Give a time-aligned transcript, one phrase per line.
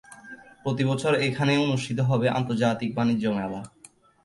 [0.63, 3.61] প্রতি বছর এখানেই অনুষ্ঠিত হবে আন্তর্জাতিক বাণিজ্য মেলা।